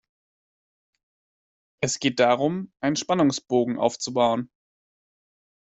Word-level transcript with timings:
Es 1.83 1.99
geht 1.99 2.19
darum, 2.19 2.73
einen 2.81 2.95
Spannungsbogen 2.95 3.77
aufzubauen. 3.77 4.49